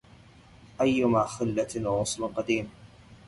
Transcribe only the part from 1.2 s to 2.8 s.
خلة ووصل قديم